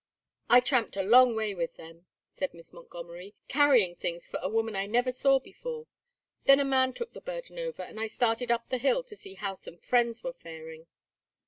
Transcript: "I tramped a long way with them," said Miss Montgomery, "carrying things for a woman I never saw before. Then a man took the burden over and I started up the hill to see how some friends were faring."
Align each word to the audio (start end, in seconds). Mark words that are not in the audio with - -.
"I 0.49 0.61
tramped 0.61 0.97
a 0.97 1.03
long 1.03 1.35
way 1.35 1.53
with 1.53 1.75
them," 1.77 2.07
said 2.33 2.55
Miss 2.55 2.73
Montgomery, 2.73 3.35
"carrying 3.47 3.95
things 3.95 4.27
for 4.31 4.39
a 4.41 4.49
woman 4.49 4.75
I 4.75 4.87
never 4.87 5.11
saw 5.11 5.37
before. 5.39 5.85
Then 6.45 6.59
a 6.59 6.65
man 6.65 6.93
took 6.93 7.13
the 7.13 7.21
burden 7.21 7.59
over 7.59 7.83
and 7.83 7.99
I 7.99 8.07
started 8.07 8.49
up 8.51 8.69
the 8.69 8.79
hill 8.79 9.03
to 9.03 9.15
see 9.15 9.35
how 9.35 9.53
some 9.53 9.77
friends 9.77 10.23
were 10.23 10.33
faring." 10.33 10.87